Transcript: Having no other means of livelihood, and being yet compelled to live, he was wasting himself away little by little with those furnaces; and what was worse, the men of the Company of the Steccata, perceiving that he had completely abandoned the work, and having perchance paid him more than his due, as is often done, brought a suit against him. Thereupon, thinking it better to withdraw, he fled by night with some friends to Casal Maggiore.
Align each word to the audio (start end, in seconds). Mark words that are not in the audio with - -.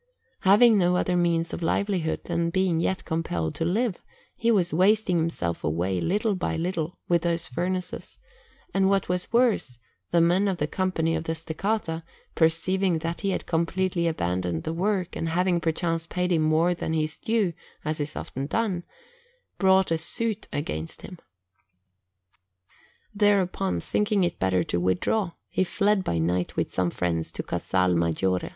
Having 0.39 0.79
no 0.79 0.95
other 0.95 1.15
means 1.15 1.53
of 1.53 1.61
livelihood, 1.61 2.21
and 2.27 2.51
being 2.51 2.79
yet 2.79 3.05
compelled 3.05 3.53
to 3.53 3.63
live, 3.63 3.99
he 4.35 4.49
was 4.49 4.73
wasting 4.73 5.17
himself 5.17 5.63
away 5.63 6.01
little 6.01 6.33
by 6.33 6.57
little 6.57 6.97
with 7.07 7.21
those 7.21 7.47
furnaces; 7.47 8.17
and 8.73 8.89
what 8.89 9.07
was 9.09 9.31
worse, 9.31 9.77
the 10.09 10.19
men 10.19 10.47
of 10.47 10.57
the 10.57 10.65
Company 10.65 11.13
of 11.15 11.25
the 11.25 11.35
Steccata, 11.35 12.01
perceiving 12.33 12.97
that 12.97 13.21
he 13.21 13.29
had 13.29 13.45
completely 13.45 14.07
abandoned 14.07 14.63
the 14.63 14.73
work, 14.73 15.15
and 15.15 15.29
having 15.29 15.61
perchance 15.61 16.07
paid 16.07 16.31
him 16.31 16.41
more 16.41 16.73
than 16.73 16.93
his 16.93 17.19
due, 17.19 17.53
as 17.85 17.99
is 17.99 18.15
often 18.15 18.47
done, 18.47 18.81
brought 19.59 19.91
a 19.91 19.99
suit 19.99 20.47
against 20.51 21.03
him. 21.03 21.19
Thereupon, 23.13 23.79
thinking 23.79 24.23
it 24.23 24.39
better 24.39 24.63
to 24.63 24.79
withdraw, 24.79 25.33
he 25.47 25.63
fled 25.63 26.03
by 26.03 26.17
night 26.17 26.55
with 26.55 26.71
some 26.71 26.89
friends 26.89 27.31
to 27.33 27.43
Casal 27.43 27.93
Maggiore. 27.95 28.49